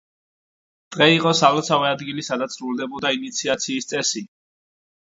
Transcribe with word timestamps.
ტყე 0.95 1.07
იყო 1.17 1.33
სალოცავი 1.41 1.87
ადგილი, 1.91 2.25
სადაც 2.31 2.59
სრულდებოდა 2.59 3.15
ინიციაციის 3.21 3.93
წესი. 3.95 4.29